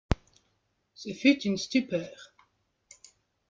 Ce 0.95 1.13
fut 1.13 1.39
une 1.43 1.57
stupeur. 1.57 2.09